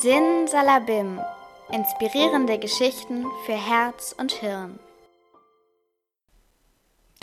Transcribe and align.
Sin 0.00 0.46
Salabim. 0.46 1.18
Inspirierende 1.72 2.60
Geschichten 2.60 3.26
für 3.44 3.56
Herz 3.56 4.14
und 4.16 4.30
Hirn. 4.30 4.78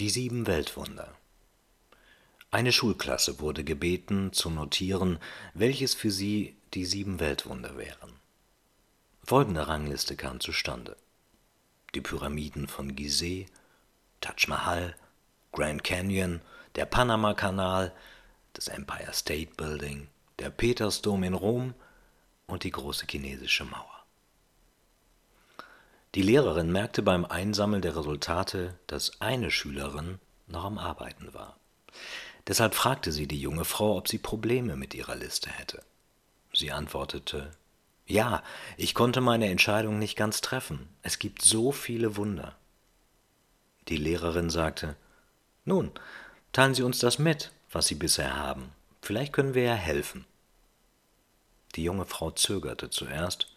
Die 0.00 0.10
sieben 0.10 0.48
Weltwunder. 0.48 1.14
Eine 2.50 2.72
Schulklasse 2.72 3.38
wurde 3.38 3.62
gebeten, 3.62 4.32
zu 4.32 4.50
notieren, 4.50 5.20
welches 5.52 5.94
für 5.94 6.10
sie 6.10 6.56
die 6.72 6.84
sieben 6.84 7.20
Weltwunder 7.20 7.76
wären. 7.76 8.18
Folgende 9.22 9.68
Rangliste 9.68 10.16
kam 10.16 10.40
zustande: 10.40 10.96
Die 11.94 12.00
Pyramiden 12.00 12.66
von 12.66 12.96
Gizeh, 12.96 13.46
Taj 14.20 14.48
Mahal, 14.48 14.96
Grand 15.52 15.84
Canyon, 15.84 16.40
der 16.74 16.86
Panama-Kanal, 16.86 17.92
das 18.52 18.66
Empire 18.66 19.12
State 19.12 19.52
Building, 19.56 20.08
der 20.40 20.50
Petersdom 20.50 21.22
in 21.22 21.34
Rom 21.34 21.74
und 22.46 22.64
die 22.64 22.70
große 22.70 23.06
chinesische 23.08 23.64
Mauer. 23.64 24.04
Die 26.14 26.22
Lehrerin 26.22 26.70
merkte 26.70 27.02
beim 27.02 27.24
Einsammeln 27.24 27.82
der 27.82 27.96
Resultate, 27.96 28.78
dass 28.86 29.20
eine 29.20 29.50
Schülerin 29.50 30.20
noch 30.46 30.64
am 30.64 30.78
Arbeiten 30.78 31.34
war. 31.34 31.56
Deshalb 32.46 32.74
fragte 32.74 33.10
sie 33.10 33.26
die 33.26 33.40
junge 33.40 33.64
Frau, 33.64 33.96
ob 33.96 34.08
sie 34.08 34.18
Probleme 34.18 34.76
mit 34.76 34.94
ihrer 34.94 35.16
Liste 35.16 35.50
hätte. 35.50 35.82
Sie 36.52 36.70
antwortete 36.70 37.50
Ja, 38.06 38.42
ich 38.76 38.94
konnte 38.94 39.20
meine 39.20 39.48
Entscheidung 39.48 39.98
nicht 39.98 40.14
ganz 40.14 40.40
treffen. 40.40 40.88
Es 41.02 41.18
gibt 41.18 41.42
so 41.42 41.72
viele 41.72 42.16
Wunder. 42.16 42.54
Die 43.88 43.96
Lehrerin 43.96 44.50
sagte 44.50 44.96
Nun, 45.64 45.90
teilen 46.52 46.74
Sie 46.74 46.82
uns 46.82 46.98
das 46.98 47.18
mit, 47.18 47.50
was 47.72 47.86
Sie 47.86 47.96
bisher 47.96 48.36
haben. 48.36 48.70
Vielleicht 49.02 49.32
können 49.32 49.54
wir 49.54 49.64
ja 49.64 49.74
helfen. 49.74 50.26
Die 51.74 51.84
junge 51.84 52.06
Frau 52.06 52.30
zögerte 52.30 52.90
zuerst 52.90 53.48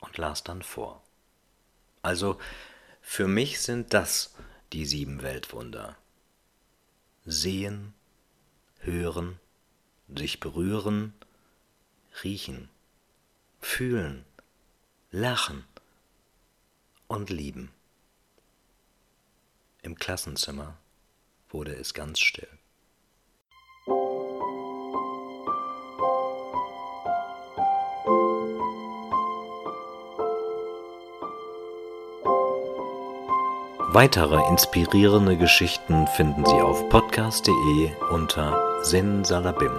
und 0.00 0.16
las 0.18 0.44
dann 0.44 0.62
vor. 0.62 1.02
Also, 2.02 2.38
für 3.02 3.26
mich 3.26 3.60
sind 3.60 3.92
das 3.92 4.34
die 4.72 4.86
sieben 4.86 5.22
Weltwunder. 5.22 5.96
Sehen, 7.24 7.92
hören, 8.78 9.38
sich 10.08 10.40
berühren, 10.40 11.12
riechen, 12.22 12.68
fühlen, 13.60 14.24
lachen 15.10 15.64
und 17.08 17.30
lieben. 17.30 17.72
Im 19.82 19.96
Klassenzimmer 19.96 20.76
wurde 21.48 21.74
es 21.74 21.94
ganz 21.94 22.20
still. 22.20 22.59
Weitere 33.92 34.40
inspirierende 34.48 35.36
Geschichten 35.36 36.06
finden 36.06 36.46
Sie 36.46 36.60
auf 36.62 36.88
podcast.de 36.90 37.90
unter 38.12 38.84
Sin 38.84 39.24
Salabim. 39.24 39.72